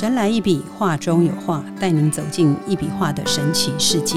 [0.00, 4.16] 神来一笔，画中有画，带您走进一笔画的神奇世界。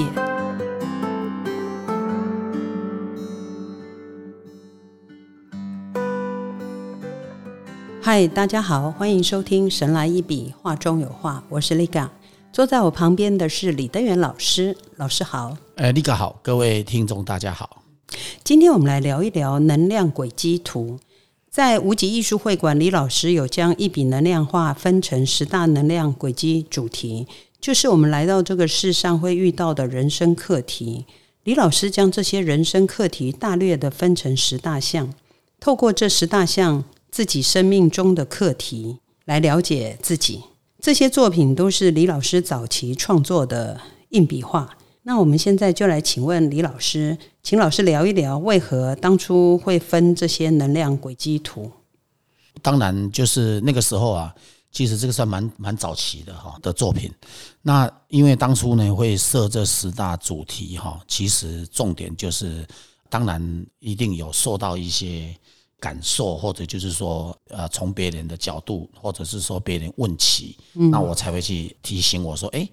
[8.00, 12.10] 嗨，大家好，欢迎收听《神来一笔，画中有画》，我是丽嘎。
[12.50, 15.54] 坐在我旁边的是李登元老师，老师好。
[15.74, 17.82] 呃，丽嘎好，各位听众大家好。
[18.42, 20.98] 今天我们来聊一聊能量轨迹图。
[21.54, 27.28] 在无极艺术会馆，李老师有将一笔能量画分成十大能量轨迹主题，
[27.60, 31.06] 就是我们来到这个世上会遇到的人生课题。
[31.44, 35.14] 李老师将这些人生课题大略的分成十大项，
[35.60, 36.82] 透过这十大项
[37.12, 40.42] 自己生命中的课题来了解自己。
[40.80, 44.76] 这些作品都是李老师早期创作的硬笔画。
[45.06, 51.70] 那我们现在就来请问李老师，请老师聊一聊为何当初会分这些能量轨迹图。
[52.62, 54.34] 当然，就是那个时候啊，
[54.72, 57.12] 其实这个算蛮蛮早期的哈的作品。
[57.60, 62.66] 那因为当初呢会设这十大主题哈，其实重点就是，
[63.10, 65.36] 当然一定有受到一些
[65.78, 72.66] 感受，或者就是说呃从别人的角度，或者是说别人问起，那我才会去提醒我说，哎。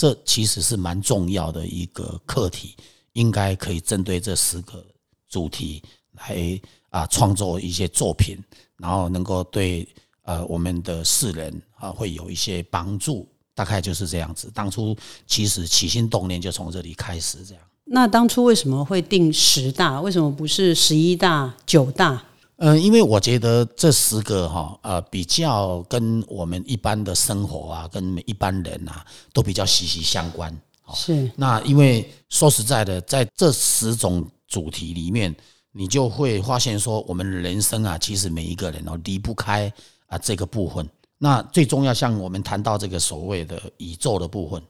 [0.00, 2.74] 这其实是蛮重要的一个课题，
[3.12, 4.82] 应该可以针对这十个
[5.28, 8.38] 主题来啊创作一些作品，
[8.78, 9.86] 然后能够对
[10.22, 14.50] 呃我们的世人啊会有一些帮助，大概就是这样子。
[14.54, 17.62] 当初其实起心动念就从这里开始，这样。
[17.84, 20.00] 那当初为什么会定十大？
[20.00, 22.24] 为什么不是十一大、九大？
[22.62, 29.02] 嗯，因为我觉得这十个哈，呃，比较跟我们一般的生活啊，跟一般人啊，
[29.32, 30.54] 都比较息息相关。
[30.92, 31.30] 是。
[31.36, 35.34] 那因为说实在的，在这十种主题里面，
[35.72, 39.72] 你就会发现说，我们人生啊，其实每一个人哦，离不开
[40.08, 40.86] 啊这个部分。
[41.16, 44.62] 那最重要，像我们谈到这个所谓的宇宙的部分，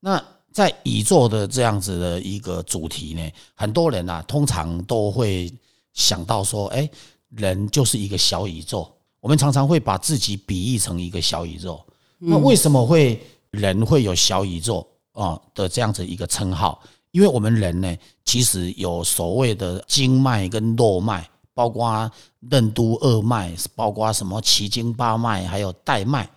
[0.00, 0.20] 那
[0.52, 5.48] 在宇宙的这样子的一个主题呢，很多人啊，通常都会
[5.92, 6.90] 想到说，哎。
[7.36, 11.84] 人就是一个小宇宙，我们常常会把自己比喻成一个小宇宙。
[12.18, 13.20] 那为什么会
[13.50, 16.82] 人会有小宇宙啊的这样子一个称号？
[17.10, 22.10] 因为我们人呢，其实有所谓的经脉跟络脉，包括
[22.50, 26.28] 任督二脉，包括什么奇经八脉，还有带脉，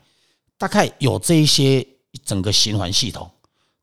[0.58, 1.86] 大概有这一些
[2.24, 3.30] 整个循环系统。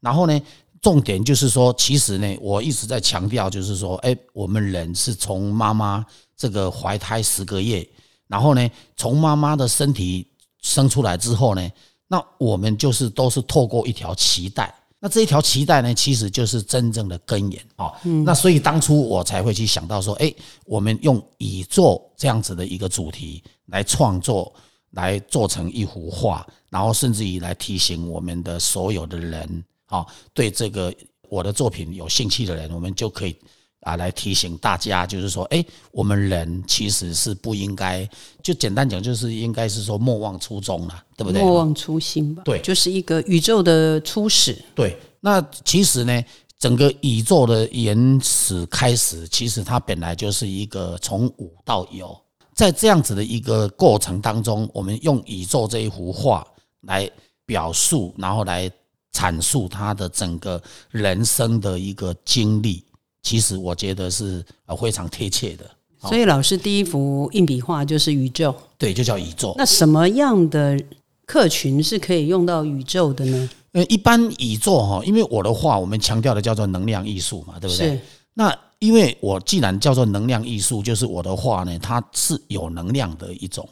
[0.00, 0.40] 然后呢，
[0.86, 6.06] 重点就是说，其实呢，我一直在强调，就是说，哎，我们人是从妈妈。
[6.36, 7.88] 这个怀胎十个月，
[8.28, 10.28] 然后呢，从妈妈的身体
[10.60, 11.70] 生出来之后呢，
[12.08, 17.90] 那我们就是都是透过一条脐带，那这一条脐带呢，其实就是真正的根源啊。
[18.22, 20.30] 那所以当初我才会去想到说，哎，
[20.66, 24.52] 我们用宇宙这样子的一个主题来创作，
[24.90, 30.94] 来做成一幅画，然后甚至于来提醒我们的所有的人啊，对这个
[31.28, 33.36] 我的作品有兴趣的人，我们就可以。
[33.80, 38.08] 啊，来提醒大家，就是说，哎，我们人其实是不应该，
[38.42, 41.40] 就简单讲，就是应该是说莫忘初衷了，对不对？
[41.40, 42.42] 莫忘初心吧。
[42.44, 44.60] 对，就是一个宇宙的初始。
[44.74, 46.24] 对，那其实呢，
[46.58, 52.18] 整个宇宙的原始开始，其实它本来就是一个从无到有，
[52.56, 56.44] 在这样子的一个过程当中，我们用宇宙这一幅画
[56.80, 57.08] 来
[57.44, 58.68] 表述，然后来
[59.16, 62.84] 阐述他的整个人生的一个经历。
[63.22, 65.64] 其实我觉得是呃非常贴切的，
[66.00, 69.54] 所以老师第一幅硬笔画就是宇宙，对，就叫宇宙。
[69.58, 70.80] 那什么样的
[71.24, 73.50] 客群是可以用到宇宙的呢？
[73.72, 78.00] 呃，一般宇宙哈，因为我的画我们强调的叫做能量艺术嘛，对不对？
[78.34, 83.68] 那因为我既然叫做能量艺术，就是我的画呢，它是有能量的一种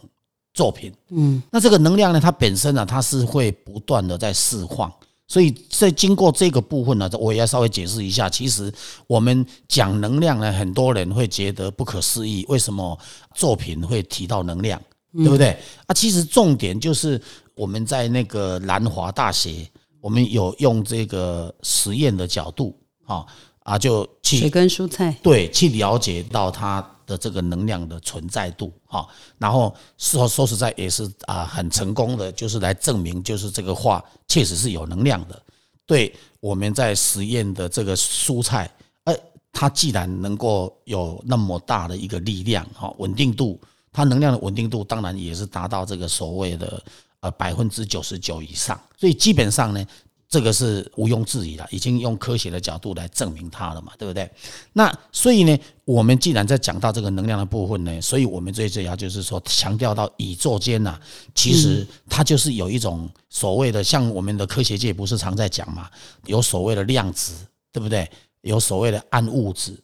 [0.52, 0.92] 作品。
[1.10, 4.92] 嗯，那这个能量呢，它本身呢，它是会不断的在释放。
[5.34, 8.30] 所以在经过这个部分呢，我也要稍微解释一下。
[8.30, 8.72] 其实
[9.08, 12.96] 我们讲能量呢，很多人会觉得不可思议，为什么
[13.34, 14.80] 作品会提到能量，
[15.12, 15.58] 对不对？
[15.86, 17.20] 啊，其实重点就是
[17.56, 19.68] 我们在那个南华大学，
[20.00, 23.26] 我们有用这个实验的角度啊
[23.64, 26.88] 啊，就去水跟蔬菜对，去了解到它。
[27.06, 29.06] 的这个能量的存在度哈，
[29.38, 35.40] 然后说说实在也是啊很成功的，就是来证明就是这个画确实是有能量的。
[35.86, 38.70] 对我们在实验的这个蔬菜，
[39.04, 39.14] 呃，
[39.52, 43.60] 它既然能够有那么大的一个力量哈，稳定度，
[43.92, 46.82] 它能量的稳定度当然也是达到这个所谓的
[47.20, 48.80] 呃百分之九十九以上。
[48.96, 49.86] 所以基本上呢，
[50.28, 54.28] 这个是毋庸置疑的，已经用科学的角度来证明它了嘛，对不对？
[54.72, 60.98] 那所以呢，我们既然在讲到这个能量的部分呢，所以我们最主要就是说强调到宇宙间呐，
[61.34, 65.88] 其实它就是有一种所谓的，像我们的科学界不是常在讲嘛，
[66.26, 67.34] 有所谓的量子，
[67.70, 68.10] 对不对？
[68.40, 69.78] 有所谓的暗物质，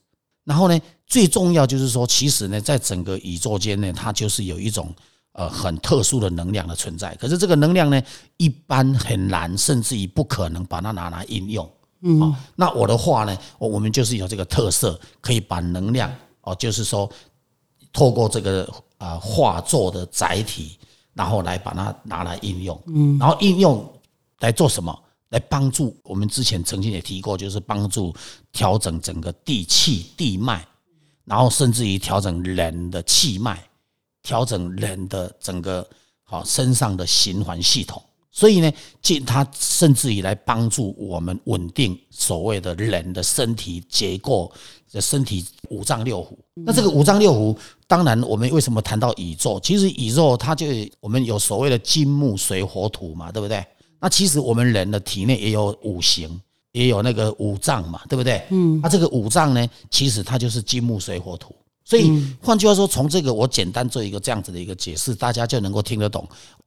[0.45, 4.93] 然后呢，最重要就是说，其实呢，在整个宇宙间呢，它就是有一种。
[5.33, 8.03] 呃，很特殊的能量的存在，可是这个能量呢，
[8.37, 11.71] 一般很难，甚至于不可能把它拿来应用。
[12.03, 17.09] 嗯，那我的话呢，我我们就是有这个特色，可以把能量哦，就是说，
[17.93, 18.69] 透过这个
[18.99, 20.77] 啊画作的载体，
[21.15, 22.83] 然后来把它拿来应用。
[22.87, 23.89] 嗯，然后应用
[24.41, 24.99] 来做什么？
[25.29, 28.13] 来帮助我们之前曾经也提过，就是帮助
[28.51, 30.67] 调整整个地气地脉，
[31.25, 33.63] 然后甚至于调整人的气脉。
[34.23, 35.87] 调整人的整个
[36.25, 38.73] 好身上的循环系统，所以呢，
[39.03, 44.51] 进它甚至于来帮助我们稳定所谓的人的身体结构
[44.93, 46.37] 的身体五脏六腑。
[46.65, 47.57] 那这个五脏六腑，
[47.87, 49.59] 当然我们为什么谈到宇宙？
[49.61, 50.67] 其实宇宙它就
[51.01, 53.65] 我们有所谓的金木水火土嘛，对不对？
[53.99, 56.41] 那其实我们人的体内也有五行，
[56.73, 58.47] 也有那个五脏嘛，对不对？
[58.51, 61.55] 嗯，那这个五脏呢，其实它就是金木水火土。
[61.91, 62.09] 所以
[62.41, 66.25] 换句话说，从这个我简单做一个这样子的一个解释，大家就能够听得懂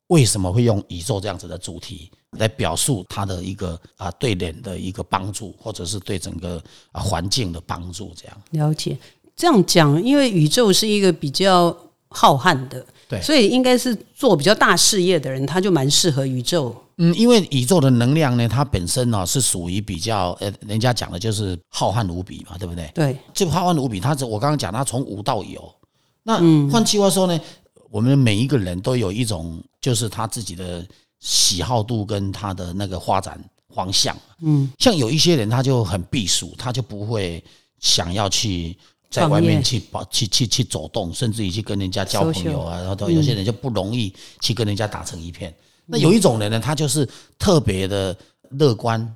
[0.07, 6.61] 为什么会用宇宙这样子的主题来表述它的一个啊对人的一个帮助，或者是对整个
[6.91, 8.11] 啊环境的帮助。
[8.17, 8.97] 这样了解
[9.33, 11.73] 这样讲，因为宇宙是一个比较
[12.09, 16.75] 浩瀚的，对，所以应该是做比较大事业的人，他就蛮适合宇宙。
[16.97, 22.91] 嗯，因为宇宙的能量呢，它本身呢是属于比较呃，人家讲的就是浩瀚无比嘛，对不对？
[22.93, 25.73] 对，这浩瀚无比，它我刚刚讲，它从无到有。
[26.23, 26.37] 那
[26.69, 27.39] 换句话说呢，
[27.89, 30.85] 我们每一个人都有一种，就是他自己的
[31.19, 33.43] 喜好度跟他的那个发展
[33.73, 34.15] 方向。
[34.41, 37.43] 嗯，像有一些人他就很避暑，他就不会
[37.79, 38.77] 想要去
[39.09, 42.79] 在外面去跑、去去去走动，甚至于去跟人家交朋友啊。
[42.79, 45.53] 然后有些人就不容易去跟人家打成一片。
[45.85, 47.07] 那有一种人呢，他就是
[47.37, 48.15] 特别的
[48.51, 49.15] 乐观，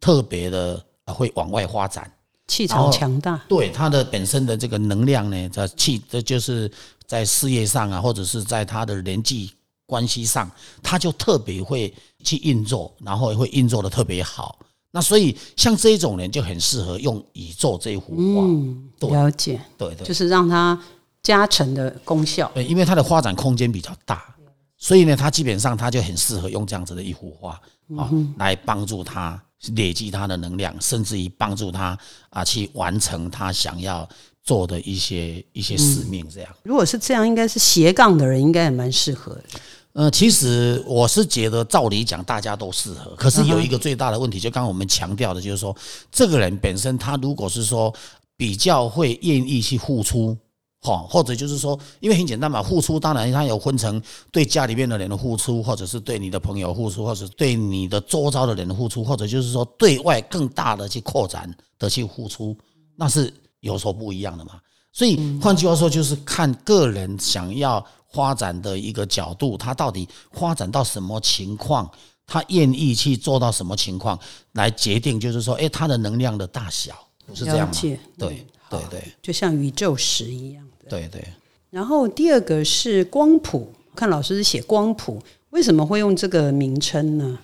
[0.00, 2.10] 特别的会往外发展，
[2.48, 3.40] 气场强大。
[3.48, 6.70] 对他的本身的这个能量呢，在气，这就是
[7.06, 9.52] 在事业上啊，或者是在他的人际
[9.86, 10.50] 关系上，
[10.82, 14.58] 他就特别会去运作，然后会运作的特别好。
[14.90, 20.76] 那所以像这一种人就很适合用宇宙这一幅画，嗯了解，对对，就是让他
[21.22, 22.50] 加成的功效。
[22.54, 24.34] 对，因为它的发展空间比较大。
[24.82, 27.60] 所以呢，他基本上他就很适合用这样子的一幅画
[27.98, 29.40] 啊，来帮助他
[29.76, 31.96] 累积他的能量，甚至于帮助他
[32.30, 34.08] 啊去完成他想要
[34.42, 36.26] 做的一些一些使命。
[36.30, 39.44] 这样，如果是这样，应该是斜杠的人应该也蛮适合的。
[39.92, 45.76] 呃，其实我是觉得，照理讲大家都适合，可是有一个最大的问题，就刚刚我们强调的，就是说，
[46.10, 47.92] 这个人本身他如果是说
[48.34, 50.34] 比较会愿意去付出。
[50.82, 54.00] 好，或者就是说，因为很简单嘛，付出当然它有分成
[54.32, 62.56] 对家里面的人的付出，或者是对你的朋友付出，或者对你的周遭的人的付出，或者就是说对外更大的去扩展的去付出，
[62.96, 63.30] 那是
[63.60, 64.52] 有所不一样的嘛。
[64.90, 67.84] 所以换句话说，就是看个人想要
[68.14, 71.90] 发展的一个角度，他到底发展到什么情况，
[72.26, 74.18] 他愿意去做到什么情况，
[74.52, 76.94] 来决定就是说，哎，他的能量的大小，
[77.34, 77.74] 是这样吗？
[78.18, 80.66] 对对对，就像宇宙石一样。
[80.90, 81.24] 对对，
[81.70, 87.38] 然后第二个是光谱，看老师是写光谱，为什么会用这个名称呢？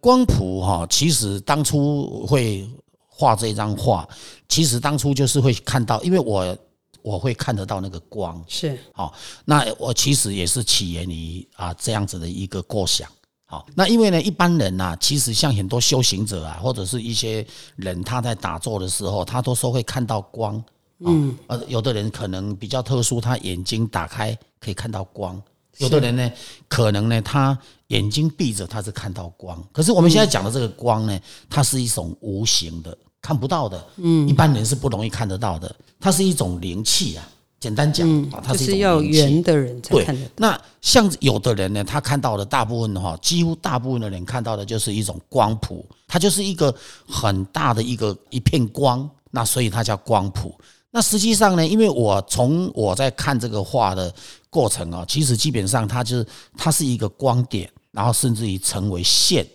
[0.00, 2.68] 光谱哈，其实当初会
[3.08, 4.06] 画这张画，
[4.48, 6.56] 其实当初就是会看到，因为我
[7.00, 8.78] 我会看得到那个光，是。
[8.92, 9.14] 好，
[9.46, 13.10] 那我其实也是起源于啊这样子的一个构想，
[13.46, 20.62] 好，那因为呢一般人呐，其实像很多修行者啊，或者是一些人他在打坐的时候，他都说会看到光。
[21.00, 25.36] 嗯，呃，有的人可能比较特殊，他眼睛打开可以看到光；
[25.78, 26.30] 有的人呢，
[26.68, 29.62] 可能呢，他眼睛闭着他是看到光。
[29.72, 35.74] 可是我们现在讲的这个光呢，它是一种无形的、看不到的，嗯，一般人是不容易看得到的。
[35.98, 37.28] 它是一种灵气啊，
[37.58, 40.32] 简单讲啊，它是要圆的人才看得到。
[40.36, 46.74] 那像有的人呢，他看到的大部分的话，几乎大部分的人看到的就是一种光谱，它就是一个
[47.08, 50.54] 很大的一个一片光，那所以它叫光谱。
[50.92, 54.12] 那实际上呢，因为我从我在看这个画的
[54.48, 59.46] 过程啊，其实基本上它就是它是一个光点，然后甚至于成为线，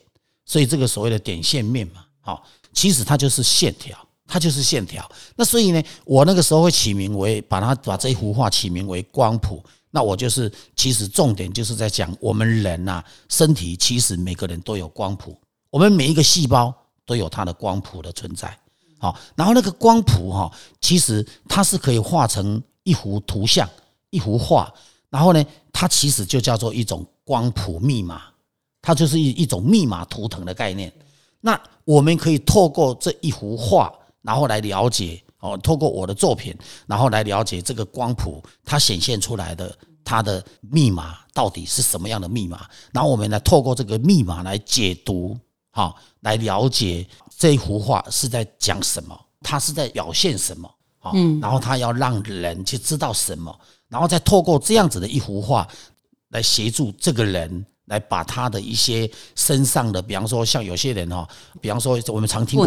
[0.46, 5.06] 所以这个所谓的点线面嘛，好，其实它就是线条，它就是线条。
[5.36, 9.62] 那所以呢，我那个时候会起名为把它把这一幅画起名为光谱。
[9.92, 15.38] 那我就是其实重点就是在讲我们人呐，身体其实每个人都有光谱。
[15.70, 16.74] 我们每一个细胞
[17.06, 18.58] 都有它的光谱的存在。
[18.98, 23.70] 好，然后那个光谱哈，其实它是可以画成一幅图像、
[24.10, 24.74] 一幅画，
[25.10, 28.22] 然后呢，它其实就叫做一种光谱密码，
[28.82, 30.92] 它就是一一种密码图腾的概念。
[31.42, 36.56] 那我们可以透过这一幅画，然后来了解哦，透过我的作品，
[36.88, 45.38] 然后来了解这个光谱它显现出来的它的密码到底是什么样的密码，然后我们来透过这个密码来解读，
[45.76, 47.06] 好，来了解。
[47.38, 49.20] 这一幅画是在讲什么？
[49.42, 50.74] 它是在表现什么？
[51.00, 53.54] 好，然后他要让人去知道什么，
[53.90, 55.68] 然后再透过这样子的一幅画
[56.30, 61.28] 来协助这个人，来把他的一些身上的，比方说像有些人哈，
[61.60, 62.66] 比方说我们常听过，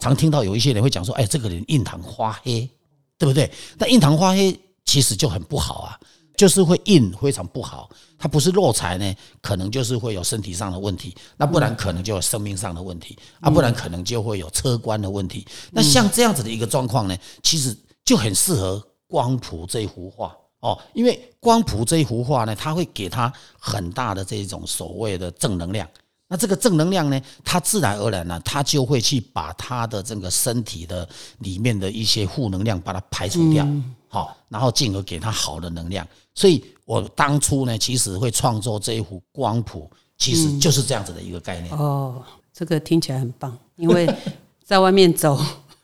[0.00, 2.68] 常听到有一些人会讲说，哎，这个人印堂发黑，
[3.16, 3.48] 对不对？
[3.78, 6.00] 那印堂发黑其实就很不好啊。
[6.38, 15.44] 就是会硬非常不好，它不是弱财呢，可能就是会有身体上的问题，那不然可能就有生命上的问题啊，不然可能就会有车关的问题。
[15.72, 25.88] 那像这样子的一个状况呢，其实就很适合光谱这一幅画哦，因为光谱这一幅画呢，它会给他很大的这种所谓的正能量。
[26.28, 31.08] 那这个正能量呢，它自然而然呢，它就会去把它的这个身体的
[31.38, 33.66] 里面的一些负能量把它排除掉。
[34.08, 41.74] 好，然后进而给它好的能量，所以我当初呢，其实会创作这一幅光谱，其实就是这样子的一个概念。
[41.74, 44.08] 哦，这个听起来很棒，因为
[44.64, 45.38] 在外面走。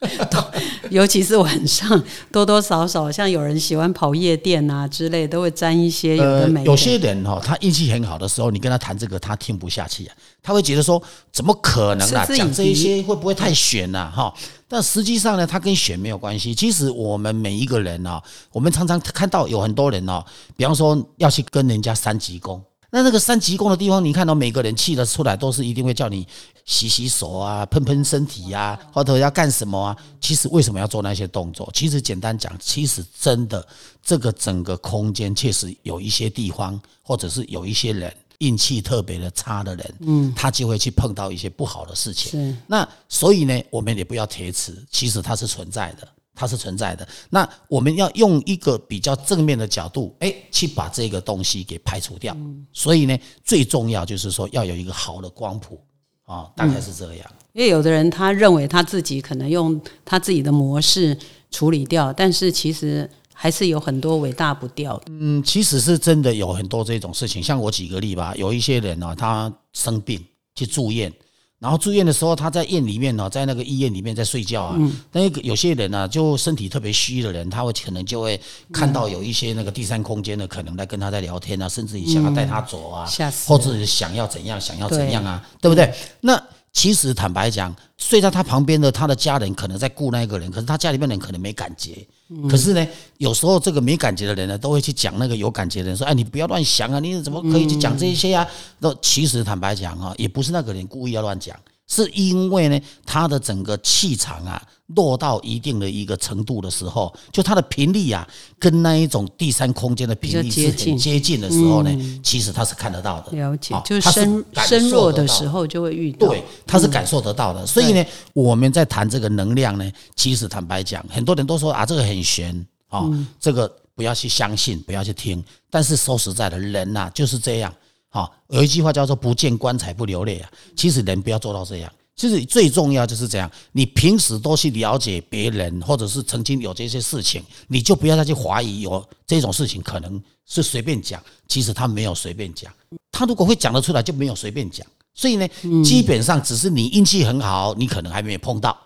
[0.91, 6.63] 尤其是晚上，多多少少像有人喜欢跑夜店啊之类，都会沾一些有的没。
[6.65, 12.27] 有些人哈，他运气很好的时候，你跟他谈这个，他听不下去啊，他会觉得说，怎么可能啊？
[12.37, 14.33] 讲这一些会不会太玄了哈？
[14.69, 16.55] 但实际上呢，他跟玄没有关系。
[16.55, 20.25] 其实我们每一个人啊，我们常常看到有很多人哦，
[20.57, 22.63] 比方说要去跟人家三级工。
[22.91, 26.25] 那那个三级宫的地方，你看到每个人气的出来，都是一定会叫你
[26.65, 29.97] 洗洗手啊、喷喷身体呀，或者要干什么啊？
[30.21, 31.71] 其实为什么要做那些动作？
[31.75, 33.67] 其实简单讲，其实真的
[34.03, 42.31] 这个整个空间确实有一些地方，或者是有一些人运气特别的差的人，嗯，他就会去碰到一些不好的事情。
[42.31, 46.09] 是那所以呢，我们也不要铁齿，其实它是存在的。
[46.37, 52.37] 它是存在的，那我们要用一个比较正面的角度，哎，去把这个东西给排除掉。
[52.73, 55.81] 所以呢，最重要就是说要有一个好的光谱
[56.25, 57.31] 啊，大概是这样。
[57.53, 61.17] 因为有的人他认为他自己可能用他自己的模式
[61.51, 65.05] 处理掉，但是其实还是有很多伟大不掉的。
[65.09, 67.43] 嗯，其实是真的有很多这种事情。
[67.43, 71.13] 像我举个例吧，有一些人呢，他生病去住院。
[71.61, 74.79] 然后住院的时候，他在院里面呢，在那个医院里面在睡觉啊。
[75.13, 78.39] 那有些人呢，就身体特别虚的人，他会可能就会
[78.71, 83.09] 看到有一些那个第三空间的，可能在跟他在聊天啊，甚至于想要带他走啊，
[83.47, 85.95] 或者想要怎样，想要怎样啊，对不对？
[86.21, 86.43] 那
[86.75, 92.07] 其实坦白讲，睡在他旁边的他的家人可能在顾那一个人，可是他家里面人可能没感觉。
[92.51, 92.87] 可是呢，
[93.19, 98.47] 有时候这个没感觉的人呢，都会去讲那个有感觉的人，说：“哎，你不要乱想啊，你怎么可以去讲这些啊？”
[98.81, 101.57] 那其实坦白讲啊，也不是那个人故意要乱讲。
[101.95, 104.61] 是因为呢，他的整个气场啊，
[104.97, 108.27] 落到一定的一个程度的时候，就它的频率啊，
[108.59, 113.37] 跟那一种第三空间的频率是很接近的时候呢，其实他是看得到的。
[113.37, 116.27] 了解，就是深深弱的时候就会遇到。
[116.27, 117.65] 对，他是感受得到的。
[117.65, 123.09] 所以呢，我们在谈这个能量呢，其实坦白讲，很多人都说啊，这个很玄啊，
[123.39, 125.43] 这个不要去相信，不要去听。
[125.71, 127.73] 但是说实在的，人呐就是这样。
[128.15, 130.49] 好，有一句话叫做“不见棺材不流泪”啊。
[130.77, 133.51] 其实人不要做到这样，其实最重要就是这样。
[133.73, 141.21] 你平时多去了解别人，或者是曾经有这些事情，你就不要再去怀疑有这种事情可能是随便讲。
[141.49, 142.73] 其实他没有随便讲，
[143.11, 144.87] 他如果会讲得出来，就没有随便讲。
[145.13, 145.49] 所以呢，
[145.83, 148.79] 基本上只是你运气很好，你可能还没有碰到。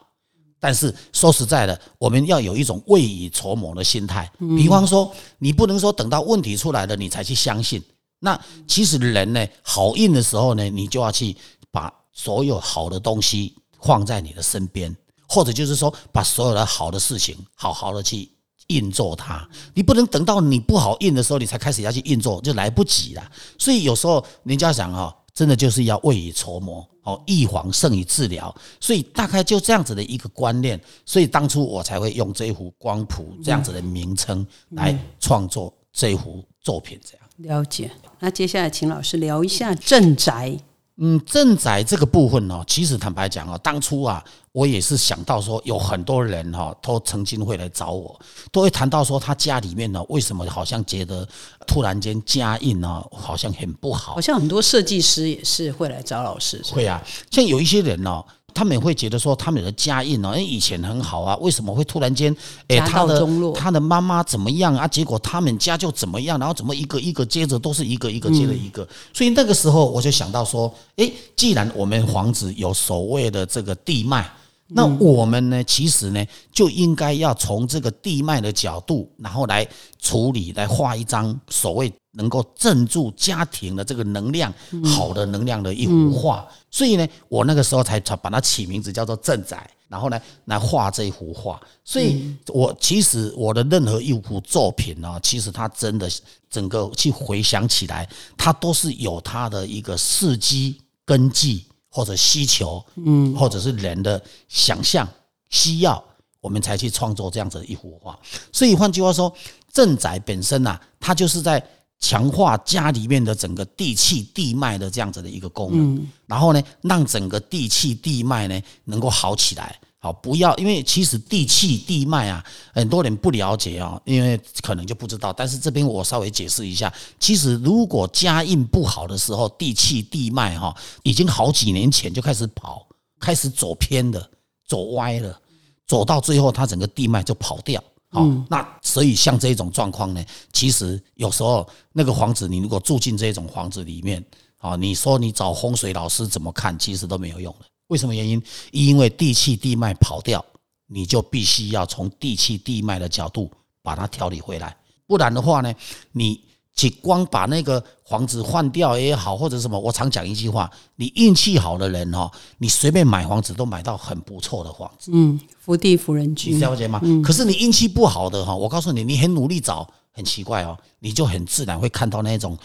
[0.59, 4.33] 但是说实在的，我们要有一种未雨绸缪的心态。
[4.57, 7.83] 比方说，你不能说等到问题出来了你才去相信。
[8.21, 11.37] 那其实人呢，好运的时候呢，你就要去
[11.71, 14.95] 把所有好的东西放在你的身边，
[15.29, 18.29] 或者就是说，把所有的好的事情好好的去
[18.69, 19.49] 运作它。
[19.73, 23.31] 你不能等到你不好运的时候，你才开始要去运作，就来不及了。
[23.57, 28.53] 所以有时候人家讲哈，真的就是要未雨绸缪，哦，预防胜于治疗。
[28.81, 37.28] 所以大概就这样子的一个观念，所以当初我才会用这一幅光谱这样子的名称来创作这幅作品，这样。
[37.39, 37.91] 了解，
[38.21, 40.59] 那接下来请老师聊一下镇宅。
[41.01, 48.19] 嗯，镇宅这个部分呢，其实坦白讲哦，当初啊，我也是想到说，有很多人哈，都曾经会来找我，
[48.51, 51.27] 都会谈到说，他家里面呢，为什么好像觉得
[51.65, 54.15] 突然间家印呢，好像很不好。
[54.15, 54.21] 好。
[54.21, 58.25] 像很多设计师也是会来找老师，是会啊，像有一些人呢、
[58.59, 62.37] 他们也会觉得说，他们的家印呢，哎，以前很好啊，为什么会突然间，
[62.67, 63.25] 哎，家他的
[63.55, 64.89] 他的妈妈怎么样啊？
[64.89, 74.29] 结果他们家就怎么样，然后怎么一个一个接着都是一个一个接着一个，所以那个时候我就想到说，哎，既然我们房子有所谓的这个地脉。
[74.71, 75.65] 那我们呢？
[75.65, 76.23] 其实呢，
[76.53, 79.67] 就应该要从这个地脉的角度，然后来
[79.99, 84.53] 处理，来画一张所谓能够镇住家庭的这个能量
[84.85, 86.47] 好的能量的一幅画。
[86.71, 91.59] 所以呢，我那个时候才才把它起名字叫做镇宅，然后呢来画这一幅画。
[91.83, 96.11] 所以我其实我的任何一幅作品呢，其实它真的
[96.51, 98.07] 整个去回想起来，
[98.37, 101.65] 它都是有它的一个事迹根基。
[101.91, 105.09] 或者需求，嗯，或者是人的想象
[105.51, 106.03] 需要，
[106.41, 108.19] 我们才去创作这样子的一幅画。
[108.53, 109.33] 所以换句话说，
[109.73, 111.63] 镇宅本身呐、它就是在
[111.99, 119.79] 强化家里面的整个地气地脉的这样子的一个功能，然后呢，让整个地气地脉呢能够好起来。
[120.01, 125.33] 好，不要，因为其实地气地脉啊，很多人不了解哦，因为可能就不知道。
[125.33, 132.87] 但是这边我稍微解释一下，其实如果家印不好的时候，地气地脉哈，已经好几年前就开始跑，
[133.19, 134.31] 开始走偏了，
[134.69, 135.37] 走歪了，
[135.85, 137.83] 走到最后，它整个地脉就跑掉。
[138.11, 144.25] 好，那所以像这种状况呢，其实有时候那个房子，你如果住进这种房子里面，
[144.59, 147.67] 啊，你说你找风水老师怎么看，其实都没有用的。
[147.89, 148.43] 为什么原因？
[148.71, 150.45] 因为地气地脉跑掉，
[150.87, 153.51] 你就必须要从地气地脉的角度
[153.83, 154.77] 把它调理回来，
[155.07, 155.75] 不然的话呢，
[156.13, 156.41] 你
[156.75, 165.11] 只光把那个房子换掉也好，或者什么，我常讲一句话：你运气好的人哦，你随便买房子都买到很不错的房子。
[165.13, 167.01] 嗯，福地福人居你居，了解吗？
[167.25, 172.57] 可是你运气不好的哈，我告诉你，你很努力找，很奇怪哦，你就很自然会看到那种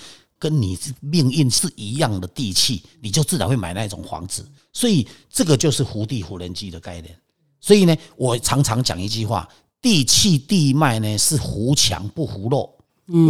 [0.44, 4.46] 跟你命运是一样的地气，你就自然会买那种房子。
[4.74, 7.18] 所以这个就是福地福人居的概念。
[7.62, 9.48] 所以呢，我常常讲一句话：
[9.82, 12.78] 地气地脉呢是扶强不扶弱。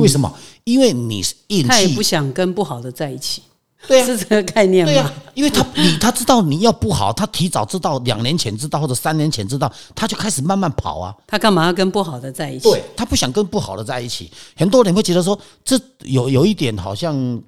[0.01, 0.35] 为什么？
[0.63, 1.17] 因为你
[1.49, 3.43] 运气他也不想跟不好的在一起，
[3.87, 4.91] 对啊是这个概念吗？
[4.91, 11.15] 对呀、因为他你他知道你要不好，他提早知道，两年前知道或者三年前知道，他就开始慢慢跑啊。
[11.27, 12.69] 他干嘛要跟不好的在一起？
[12.69, 17.41] 对他不想跟不好的在一起，很多人会觉得说这有有一点好像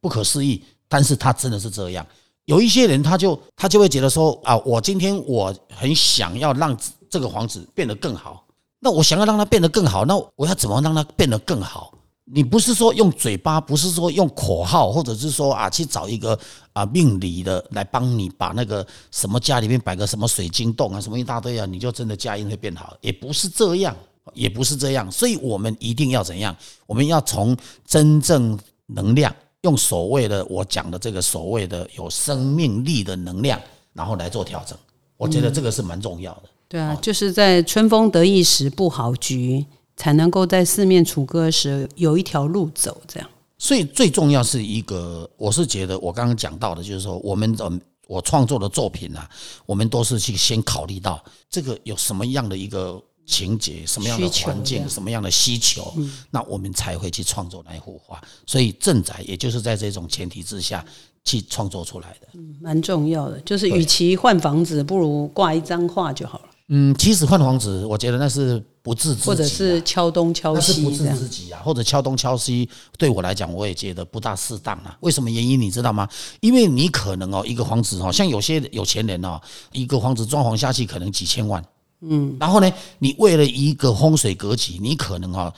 [0.00, 2.06] 不可思议，但是他真的是这样。
[2.46, 6.76] 有一些人他就他就会觉得说啊，我今天我很想要让
[7.08, 8.44] 这个房子变得更好，
[8.80, 11.92] 那我想要让它变得更好，那我要怎么让它变得更好？
[12.34, 16.38] 你不是说用嘴巴，不是说用口号，或者是说啊去找一个
[16.72, 23.94] 啊命理的来帮你把那个什么家里面摆个什么水晶洞啊，什么一大堆啊，你就真的家运会变好，也不是这样，
[24.32, 25.12] 也不是这样。
[25.12, 26.56] 所以我们一定要怎样？
[26.86, 27.54] 我们要从
[27.86, 33.60] 真正能量，用所谓的我讲的这个所谓的有生命力的能量，
[33.92, 34.76] 然后来做调整。
[35.18, 36.42] 我觉得这个是蛮重要的。
[36.66, 43.00] 对啊，就是在春风得意时布好局，才能够在四面楚歌时有一条路走。
[43.06, 43.28] 这样，
[43.58, 47.70] 所以最重要是一个，我是觉得我刚刚讲到的，就是说我们的
[48.08, 49.28] 我创作的作品啊，
[49.64, 55.94] 我们都是去先考虑到这个有什么样的一个情节，什么样的环境，什么样的需求，
[56.30, 58.20] 那我们才会去创作那一幅画。
[58.46, 60.84] 所以正宅也就是在这种前提之下
[61.24, 62.26] 去创作出来的。
[62.60, 63.40] 蛮重要的。
[63.42, 71.18] 就是与其换房子，不如挂一张画就好了，嗯，其实换房子，我觉得那是不自知己啊，或者是敲东敲那是不自西这样。
[71.18, 74.96] 知己啊，或者敲东敲西，对我来讲，我也觉得不大适当啊。
[75.00, 76.08] 为什么原因你知道吗？
[76.40, 79.38] 因为你可能哦，一个房子哦，像有些有钱人哦，
[79.72, 81.62] 一个房子装潢下去可能几千万，
[82.00, 85.52] 嗯，然后呢，你为了一个风水格局，你可能哦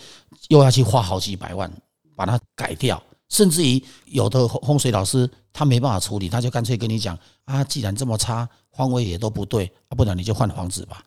[0.49, 1.73] 又要去花好几百万
[2.17, 3.01] 把它改掉，
[3.35, 11.03] 甚至于有的风水老师他没办法处理，他就干脆跟你讲啊，既然这么差，方位也都不对，啊，不然你就换房子吧。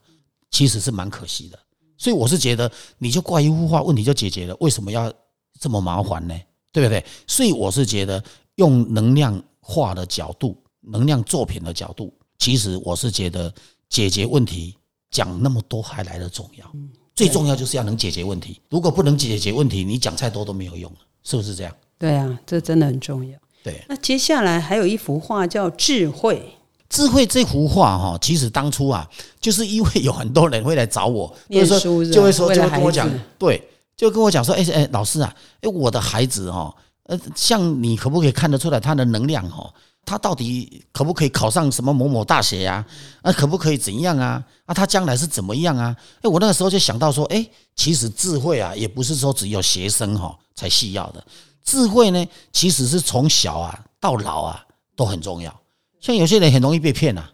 [0.52, 1.58] 其实是蛮可惜的。
[1.98, 4.54] 所以我是觉得，你就挂一幅画，问题就解决了。
[4.60, 5.12] 为什么要
[5.58, 6.38] 这么麻烦呢？
[6.74, 7.04] 对不对？
[7.28, 8.22] 所以我是觉得，
[8.56, 13.54] 用能量画的角度、能量作品的角度，其实我是觉得
[13.88, 14.76] 解决问题
[15.12, 16.70] 讲那么多还来得重要。
[17.16, 18.62] 最重要就是要能解决问题。
[18.70, 21.74] 如果不能解决问题，你讲再多都没有用了，是不是这样？
[22.00, 23.38] 对啊，这真的很重要。
[23.64, 23.84] 对。
[23.90, 26.54] 那接下来还有一幅画叫《智慧
[26.90, 29.06] 智慧这幅画哈，其实当初啊，
[29.42, 33.62] 就是因为有很多人会来找我， 念就是说就会说就会跟我讲对，
[33.96, 39.70] 就跟我讲说，哎哎，老师啊，哎，我的孩子哈，呃，像你可不可以看得出来他的能量哈？
[40.06, 42.86] 他到底可不可以考上什么某某大学呀？
[43.22, 44.42] 啊，可不可以怎样啊？
[44.66, 45.94] 啊，他将来是怎么样啊？
[46.22, 51.22] 哎，我那个时候就想到说，哎，其实智慧啊，也不是说只有学生哈才需要的，
[51.68, 55.54] 智慧呢，其实是从小啊到老啊都很重要。
[56.00, 57.28] 像有些人很容易被骗呐，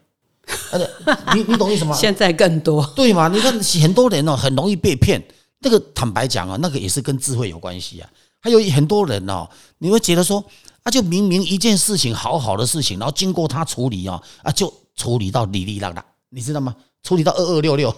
[1.35, 1.95] 你你懂意思吗？
[1.95, 3.27] 现在更多对嘛？
[3.27, 5.23] 你看很多人哦，很容易被骗。
[5.59, 8.09] 那个坦白讲啊，那个也是跟智慧有关系啊。
[8.41, 10.43] 还有很多人哦，你会觉得说。
[10.83, 16.75] 啊，就明明一件事情好好的事情，然后经过他处理哦，啊，就处理到哩哩啦啦，你知道吗？
[17.03, 17.93] 处理到二二六六，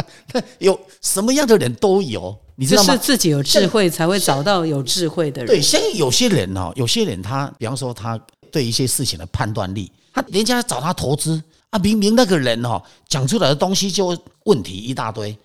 [0.58, 2.94] 有什么样的人都有，你知道吗？
[2.94, 5.46] 是自己有智慧才会找到有智慧的人。
[5.46, 8.18] 对，像有些人哦，有些人他，比方说他
[8.50, 15.36] 对一些事情的判断力，他人家找他投资啊，明明那个人哦讲出来的东西就问题一大堆，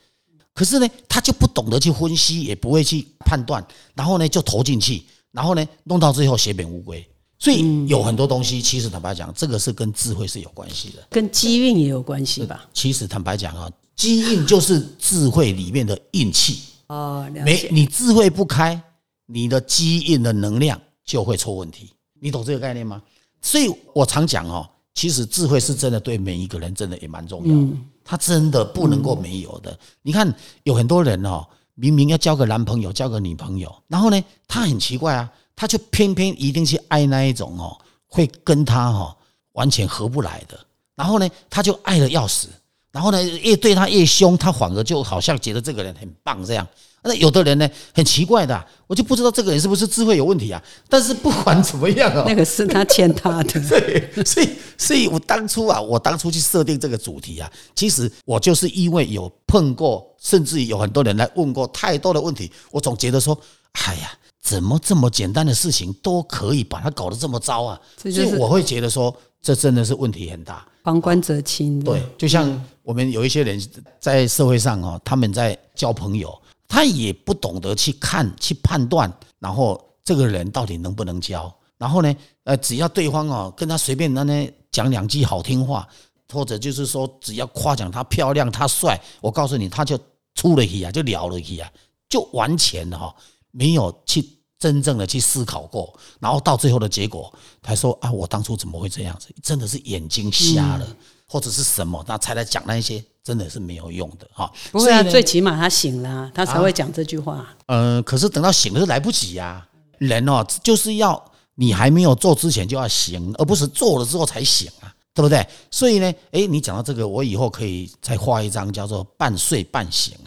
[0.53, 5.03] 可是呢，他就不懂得去分析，也不会去判断，然后呢就投进去。
[5.33, 7.03] 然后呢，弄到最后血本无归，
[7.43, 12.65] 所以有很多东西，其实坦白讲，这个是跟智慧是有关系的，跟机运也有关系吧。
[12.73, 17.29] 其实坦白讲啊，机运就是智慧里面的运气哦。
[17.43, 18.81] 没你智慧不开，
[19.25, 21.89] 你的机运的能量就会出问题。
[22.17, 23.01] 你懂这个概念吗？
[23.41, 29.77] 所以我常讲哦，其实智慧是真的对每一个人真的也蛮重要的，他真的不能够没有的。
[30.01, 31.45] 你看有很多人哦。
[31.75, 39.15] 明明要交个男朋友，交个女朋友，然后呢，他很奇怪啊，他就偏偏一定去爱那一种哦，会跟他哈
[39.53, 40.59] 完全合不来的，
[40.95, 42.47] 然后呢，他就爱的要死，
[42.91, 46.67] 然后呢，越对他越凶，他反而就好像觉得这个人很棒这样。
[47.05, 50.63] 那有的人呢，很奇怪的，我就不知道这个人是不是智慧有问题啊。
[50.87, 53.59] 但是不管怎么样啊， 那个是他欠他的。
[53.67, 63.37] 对，所以，所以我当初啊，我当初去设定这个主题啊，其实我就是因为有碰过，甚至有很多人来问过太多的问题，我总觉得说，
[63.73, 64.09] 哎呀，
[64.43, 67.81] 怎么这么简单的事情都可以把它搞得这么糟啊？
[67.97, 70.63] 所以我会觉得说，这真的是问题很大。
[70.83, 71.83] 旁观者清。
[71.83, 73.59] 对，就像我们有一些人
[73.99, 76.37] 在社会上哦，他们在交朋友。
[76.65, 81.53] 他也不懂得去看、去判断，然后这个人到底能不能交？
[81.77, 85.87] 然后呢，呃，只要对方哦跟他随便那呢讲两句好听话，
[86.31, 89.99] 或者就是说只要夸奖他漂亮、他帅，我告诉你，他就
[90.33, 91.69] 出了去啊，就了了去啊，
[92.09, 93.13] 就完全哈
[93.53, 94.27] 没有去
[94.59, 99.29] 真正的去思考过，然后到最后的结果，他说啊，我当初怎么会这样子？
[99.41, 100.85] 真的是眼睛瞎了，
[101.25, 102.03] 或者是什么？
[102.05, 103.01] 那才来讲那些。
[103.23, 107.47] 真的是没有用的哈，不会啊，最起码他醒了，他才会讲这句话。
[107.67, 109.65] 嗯，可是等到醒了是来不及呀。
[109.97, 115.47] 人哦，就是要你还没有做之前就要醒，而不是做了之后才醒啊，对不对？
[115.71, 120.17] 所以呢，哎，你讲到这个，我以后可以再画一张叫做半睡半醒，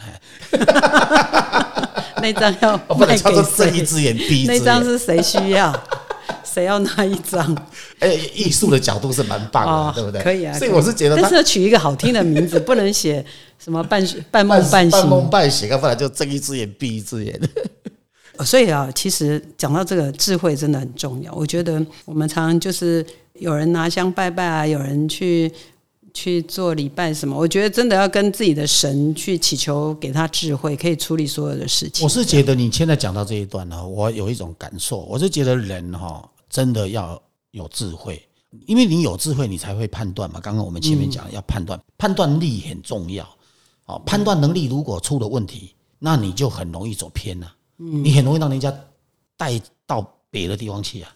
[2.21, 5.73] 那张要不能叫做睁一只眼闭一只眼，那张是谁需要？
[6.43, 7.55] 谁要那一张？
[7.99, 10.21] 哎，艺术的角度是蛮棒的，对不对？
[10.21, 10.57] 可以啊。
[10.57, 13.23] 所以我是觉得，但是要取一个好听的名字，不能写
[13.59, 14.91] 什么半半梦半醒。
[14.91, 17.39] 半梦半醒，要不然就睁一只眼闭一只眼。
[18.45, 21.33] 所以啊，其实讲到这个智慧真的很重要。
[21.33, 25.51] 我觉得我们常常就是有人拿香拜拜啊，有人去
[26.17, 27.37] 去做礼拜什么。
[27.37, 32.03] 我觉得真的要跟自己的神去祈求，给他智慧，可以处理所有的事情。
[32.03, 36.27] 我是觉得你现在讲到这一段呢，我有一种感受，我是觉得人哈。
[36.49, 38.19] 真的要有智慧，
[38.65, 40.39] 因为你有智慧，你才会判断嘛。
[40.39, 43.27] 刚刚我们前面讲要判断，判断力很重要。
[43.85, 47.53] 哦，判断能力如果出了问题，那你就很容易走偏了。
[47.75, 48.73] 你很容易让人家
[49.35, 50.01] 带到
[50.31, 51.13] 别的地方去啊。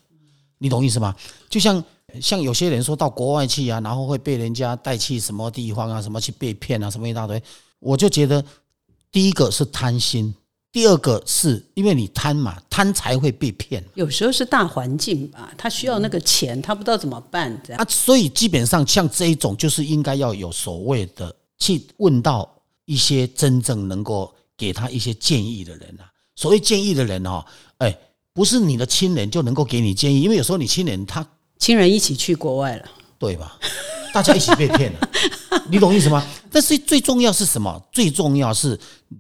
[0.58, 1.16] 你懂意思吗？
[1.50, 1.82] 就像
[2.20, 7.42] 像有些人说到国外去啊，然后会被人家带去什么地方啊，什么去被骗啊，什么一大堆。
[7.80, 8.44] 我就觉得
[9.12, 10.34] 第一个是贪心。
[10.74, 13.84] 第二个是因为你贪嘛，贪才会被骗。
[13.94, 17.86] 有时候是大环境吧，他需要那个钱，他不知道怎么办，这样啊。
[17.90, 22.50] 所以基本上像这一种，就是应该要有所谓的去问到
[22.86, 26.10] 一些真正能够给他一些建议的人啊。
[26.38, 27.44] 所谓建议的人哦，
[27.80, 27.94] 哎，
[28.32, 31.28] 不是你的亲人就能够给你建议，因为有时候你亲人他
[31.62, 33.56] 亲人一起去国外了，对吧？
[34.12, 35.10] 大家一起被骗了，
[35.70, 36.26] 你懂意思吗？
[36.52, 37.80] 但是最重要是什么？
[37.92, 38.78] 最重要是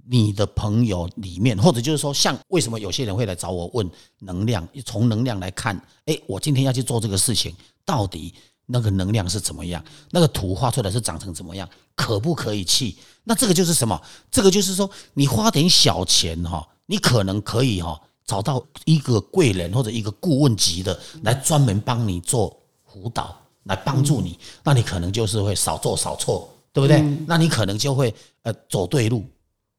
[0.10, 3.88] 你的朋友里面，或者就是说，像为什么有些人会来找我问
[4.22, 4.68] 能量？
[4.84, 8.34] 从能量来看，哎，我今天要去做这个事情，到底
[8.66, 9.82] 那个能量是怎么样？
[10.10, 11.70] 那个图画出来是长成怎么样？
[11.96, 12.96] 可不可以去？
[13.24, 14.02] 那这个就是什么？
[14.32, 23.38] 这个就是说，你花点小钱哈，你可能可以哈找到一个贵人或者一个顾问级的来专门帮你做辅导。
[23.66, 27.00] 来帮助你，那你可能就是会少做少错，对不对？
[27.28, 29.24] 那你可能就会呃走对路，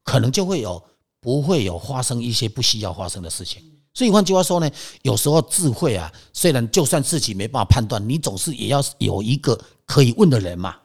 [0.05, 0.81] 可能就会有
[1.19, 3.61] 不会有发生一些不需要发生的事情。
[3.93, 10.77] 所以换句话说呢，有时候智慧啊，虽然就算自己没办法判断，你总是也要有一个可以问的人嘛，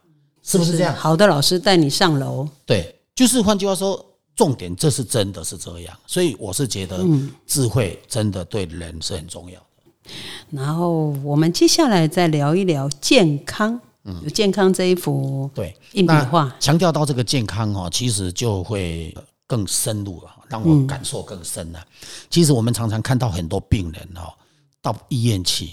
[0.43, 0.93] 是不是这样？
[0.97, 4.05] 好的老师带你上楼，对，就是换句话说，
[4.39, 7.05] 重点这是真的是这样，所以我是觉得
[7.45, 10.13] 智慧真的对人是很重要的。
[10.51, 19.13] 然后我们接下来再聊一聊健康，嗯，健康这一幅对硬笔画，强调到这个健康哦，其实就会
[19.45, 21.85] 更深入了，让我感受更深了。
[22.31, 24.33] 其实我们常常看到很多病人哦，
[24.81, 25.69] 到医院去，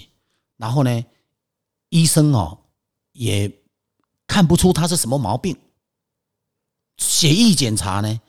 [0.56, 1.04] 然后呢，
[1.90, 2.58] 医生哦
[3.12, 3.48] 也
[4.26, 5.56] 看不出他是什么毛病，
[6.98, 8.20] 血液检查呢，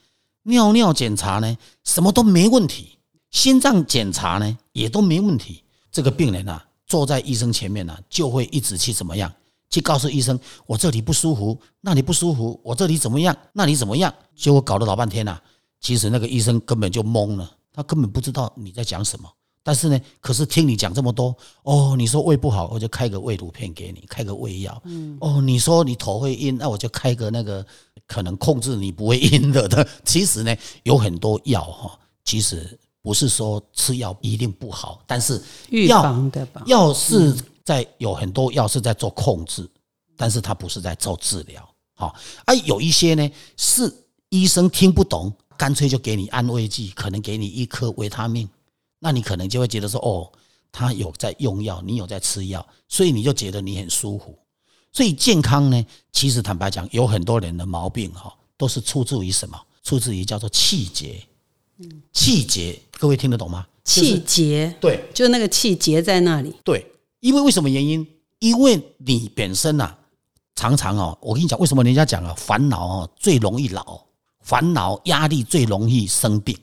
[0.48, 2.98] 尿尿检查呢，什么都没问题，
[3.32, 5.64] 心脏检查呢也都没问题。
[5.92, 9.32] 这个病人啊，坐在医生前面呢，就会一直去怎么样？
[9.70, 13.36] 去告诉医生，我这里不舒服，那里不舒服，我这里怎么样？
[13.52, 14.14] 那里怎么样？
[14.36, 15.38] 结果搞了老半天呐，
[15.82, 19.30] 其实那个医生根本就懵了，他根本不知道你在讲什么。
[19.67, 24.82] 但是呢，可是听你讲这么多，哦，你说胃不好，我就开个胃乳片给你，开个胃药。
[24.86, 27.65] 嗯，哦，你说你头会晕，那我就开个那个
[28.08, 29.86] 可能控制你不会晕的的。
[30.06, 32.80] 其实呢，有很多药哈，其实。
[32.99, 36.62] 不是说吃药一定不好，但是预防的吧？
[36.65, 39.65] 药是在有很多药是在做控制，
[40.17, 41.65] 但是它不是在做治疗。
[41.93, 43.89] 好，啊有一些呢是
[44.27, 48.49] 医生听不懂，干脆就给你安慰剂，可能给你一颗维他命，
[49.00, 50.32] 那你可能就会觉得说，哦，
[50.72, 54.38] 他有在用药，你有在吃药，所以你就觉得你很舒服。
[54.92, 59.60] 所以健康呢，其实坦白讲，有很多人的毛病哈，都是出自于什么？
[59.84, 61.22] 出自于叫做气节。
[62.12, 63.68] 气节，各位听得懂吗？
[63.84, 66.54] 气节，对，就那个气节在那里。
[66.64, 66.84] 对，
[67.20, 68.06] 因为为什么原因？
[68.40, 69.96] 因为你本身呐，
[70.56, 74.02] 常常哦，我跟你讲，为什么人家讲啊，烦恼哦最容易老，
[74.42, 76.58] 烦恼压力最容易生病。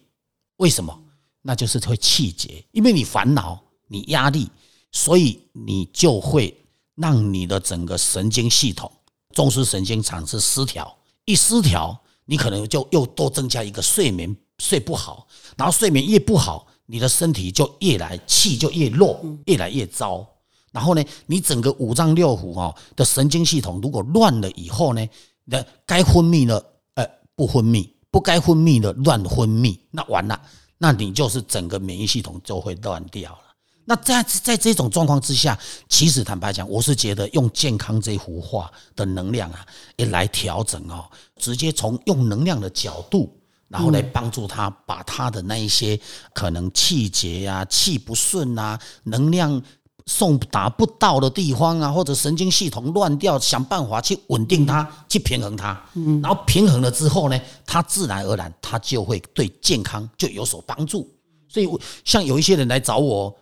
[0.57, 1.01] 为什么？
[1.47, 4.51] 那就是会气结，因为你烦恼，你压力，
[4.91, 6.57] 所以你就会
[6.95, 8.91] 让你的整个神经系统，
[9.33, 10.97] 中枢神经产生失调。
[11.27, 14.35] 一失调，你可能就又多增加一个睡眠。
[14.61, 15.27] 睡不好，
[15.57, 20.25] 然后睡眠越不好，你的身体就越来气就越弱，越来越糟。
[20.71, 25.05] 然后呢，你整个五脏六腑哦的神经系统如果乱了以后呢，
[25.45, 27.05] 那该分泌的呃
[27.35, 30.41] 不分泌，不该分泌的乱分泌，那完了，
[30.79, 33.39] 那你就是整个免疫系统就会乱掉了。
[33.85, 35.59] 那在在这种状况之下，
[35.89, 41.05] 其实坦白讲，我是觉得用健康这幅画的能量啊，也来调整哦，
[41.37, 43.41] 直接从用能量的角度。
[43.67, 45.99] 然后来帮助他把他的那一些
[46.33, 49.61] 可能气结呀、气不顺啊、能量
[50.07, 55.81] 送达不到的地方啊，或者神经系统乱掉，想办法去稳定它、去平衡它。
[55.95, 61.09] 嗯，然后平衡了之后呢，它自然而然它就会对健康就有所帮助。
[61.49, 61.69] 所以
[62.05, 63.35] 像有一些人来找我，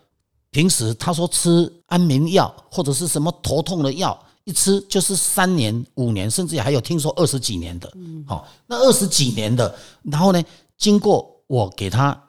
[0.51, 4.17] 平时他说吃安眠药或者是什么头痛的药。
[4.45, 7.89] 一吃就是三年、五年，甚至还有听说二十几年的。
[7.95, 9.73] 嗯好，那二十几年的，
[10.03, 10.43] 然后呢，
[10.77, 12.21] 经过我给他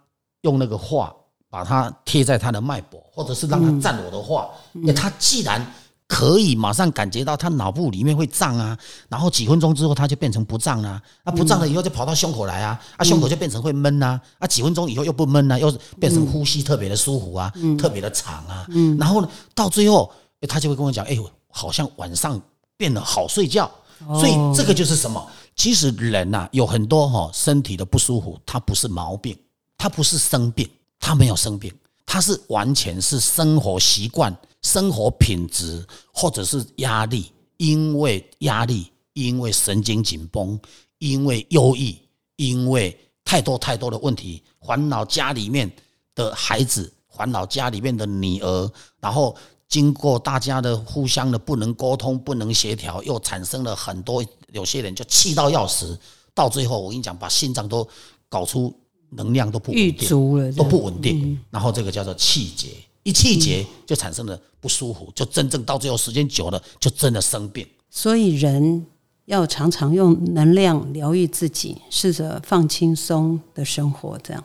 [0.42, 1.12] 用那个画，
[1.54, 5.64] 把它贴在他的脉搏，或者是让他站我的话，那他既然
[6.08, 8.76] 可以马上感觉到他脑部里面会胀啊，
[9.08, 18.66] 然后几分钟之后他就变成不胀了，啊不胀了以后就跑到胸口来啊，啊胸口就变成会闷呐，啊几分钟以后又不闷了，又变成呼吸特别的舒服啊，特别的长啊，
[18.98, 20.12] 然后呢到最后
[20.48, 21.30] 他就会跟我讲，哎呦。
[21.56, 22.42] 好像晚上
[22.76, 23.70] 变得好睡觉，
[24.18, 25.24] 所以这个就是什么？
[25.54, 29.38] 其实人呐有很多哈身体的不舒服，它不是毛病，
[29.78, 31.72] 它不是生病，他没有生病，
[32.04, 40.58] 他是完全是生活习惯、生活品质或者是压力，因为压力，因为神经紧绷，
[40.98, 41.96] 因为忧郁，
[42.36, 45.70] 因为太多太多的问题，烦恼家里面
[46.14, 49.36] 的孩子，烦恼家里面的女儿，然后。
[49.66, 55.98] 经过大家的互相的不能沟通、不能协调，又产生了很多有些人就气到要死，
[56.32, 57.88] 到最后我跟你讲，把心脏都
[58.28, 58.72] 搞出
[59.14, 60.08] 能量都不稳定，
[60.56, 62.68] 都不稳定，然后这个叫做气结，
[63.02, 67.66] 一气结就产生了不舒服，就真正到最后时间久了，就真的生病。
[67.90, 68.84] 所以人
[69.26, 74.44] 要常常用能量疗愈自己，试着放轻松的生活，这样。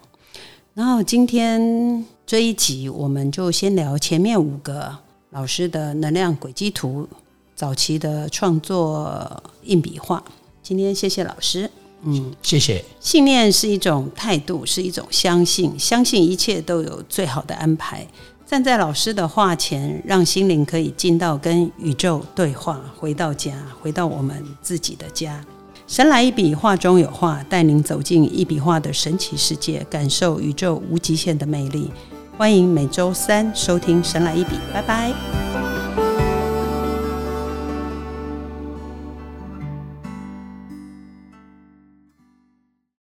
[0.74, 4.98] 然后今天这一集我们就先聊前面五个。
[5.32, 7.08] 老师的能量轨迹图，
[7.54, 10.24] 早期的创作硬笔画。
[10.64, 11.70] 今天谢谢老师，
[12.04, 12.84] 嗯，谢谢。
[13.00, 18.08] 信念是一种态度，是一种相信，相信一切都有最好的安排。
[18.46, 25.46] 站在老师的画前，让心灵可以进到跟宇宙对话，回到家，回到我们自己的家。
[25.86, 31.92] 神来一笔，画中有画，带您走进一笔画的神奇世界，感受宇宙无极限的魅力。
[32.38, 35.79] 欢迎每周三收听《神来一笔》，拜拜。